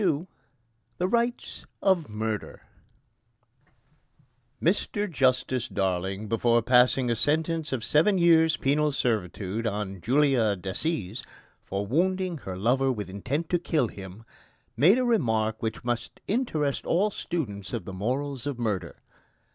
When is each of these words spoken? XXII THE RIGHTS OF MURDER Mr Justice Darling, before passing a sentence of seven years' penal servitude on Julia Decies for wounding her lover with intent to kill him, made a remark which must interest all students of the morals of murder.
XXII 0.01 0.25
THE 0.97 1.07
RIGHTS 1.07 1.67
OF 1.83 2.09
MURDER 2.09 2.63
Mr 4.59 5.07
Justice 5.07 5.67
Darling, 5.67 6.27
before 6.27 6.63
passing 6.63 7.11
a 7.11 7.15
sentence 7.15 7.71
of 7.71 7.83
seven 7.83 8.17
years' 8.17 8.57
penal 8.57 8.91
servitude 8.91 9.67
on 9.67 10.01
Julia 10.01 10.55
Decies 10.57 11.21
for 11.63 11.85
wounding 11.85 12.39
her 12.39 12.57
lover 12.57 12.91
with 12.91 13.11
intent 13.11 13.47
to 13.51 13.59
kill 13.59 13.89
him, 13.89 14.23
made 14.75 14.97
a 14.97 15.05
remark 15.05 15.61
which 15.61 15.83
must 15.83 16.19
interest 16.27 16.87
all 16.87 17.11
students 17.11 17.71
of 17.71 17.85
the 17.85 17.93
morals 17.93 18.47
of 18.47 18.57
murder. 18.57 19.03